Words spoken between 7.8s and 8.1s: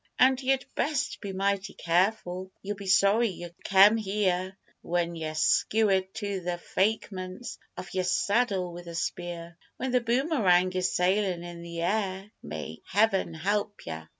yer